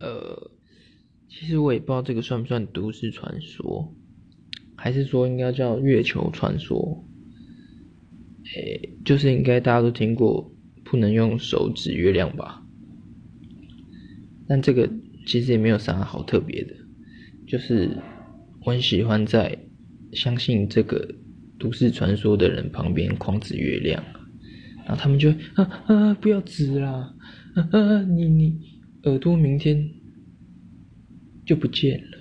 [0.00, 0.50] 呃，
[1.28, 3.94] 其实我也不知道这个算不算都市传说，
[4.76, 7.04] 还是说应该叫月球传说？
[8.54, 10.50] 诶，就是应该大家都听过
[10.84, 12.62] 不能用手指月亮吧？
[14.46, 14.88] 但这个
[15.26, 16.74] 其实也没有啥好特别的，
[17.46, 17.98] 就是
[18.64, 19.58] 我很喜欢在
[20.12, 21.14] 相信这个
[21.58, 24.02] 都市传说的人旁边狂指月亮，
[24.86, 27.14] 然后他们就啊啊不要指啦，
[27.54, 28.58] 啊啊你你
[29.08, 29.88] 耳朵明天
[31.46, 32.17] 就不见了。